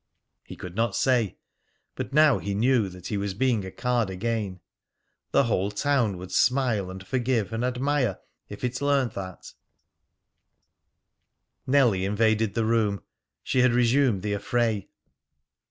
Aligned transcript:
He 0.43 0.55
could 0.55 0.75
not 0.75 0.95
say; 0.95 1.37
but 1.93 2.11
now 2.11 2.39
he 2.39 2.55
knew 2.55 2.89
that 2.89 3.05
he 3.05 3.17
was 3.17 3.35
being 3.35 3.63
a 3.63 3.69
card 3.69 4.09
again. 4.09 4.59
The 5.29 5.43
whole 5.43 5.69
town 5.69 6.17
would 6.17 6.31
smile 6.31 6.89
and 6.89 7.05
forgive 7.05 7.53
and 7.53 7.63
admire 7.63 8.19
if 8.49 8.63
it 8.63 8.81
learnt 8.81 9.13
that 9.13 9.53
Nellie 11.67 12.03
invaded 12.05 12.55
the 12.55 12.65
room. 12.65 13.03
She 13.43 13.59
had 13.59 13.73
resumed 13.73 14.23
the 14.23 14.33
affray. 14.33 14.87